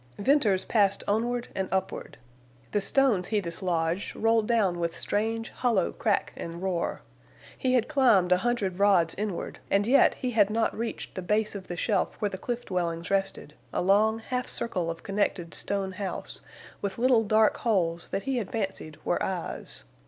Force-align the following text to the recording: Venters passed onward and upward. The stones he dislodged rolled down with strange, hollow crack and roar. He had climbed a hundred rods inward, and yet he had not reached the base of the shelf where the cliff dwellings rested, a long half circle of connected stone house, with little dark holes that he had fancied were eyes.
Venters 0.17 0.65
passed 0.65 1.03
onward 1.07 1.49
and 1.53 1.69
upward. 1.71 2.17
The 2.71 2.81
stones 2.81 3.27
he 3.27 3.39
dislodged 3.39 4.15
rolled 4.15 4.47
down 4.47 4.79
with 4.79 4.97
strange, 4.97 5.51
hollow 5.51 5.91
crack 5.91 6.33
and 6.35 6.59
roar. 6.63 7.03
He 7.55 7.75
had 7.75 7.87
climbed 7.87 8.31
a 8.31 8.37
hundred 8.37 8.79
rods 8.79 9.13
inward, 9.13 9.59
and 9.69 9.85
yet 9.85 10.15
he 10.15 10.31
had 10.31 10.49
not 10.49 10.75
reached 10.75 11.13
the 11.13 11.21
base 11.21 11.53
of 11.53 11.67
the 11.67 11.77
shelf 11.77 12.15
where 12.15 12.29
the 12.29 12.39
cliff 12.39 12.65
dwellings 12.65 13.11
rested, 13.11 13.53
a 13.71 13.83
long 13.83 14.17
half 14.17 14.47
circle 14.47 14.89
of 14.89 15.03
connected 15.03 15.53
stone 15.53 15.91
house, 15.91 16.41
with 16.81 16.97
little 16.97 17.23
dark 17.23 17.57
holes 17.57 18.09
that 18.09 18.23
he 18.23 18.37
had 18.37 18.51
fancied 18.51 18.97
were 19.05 19.23
eyes. 19.23 19.83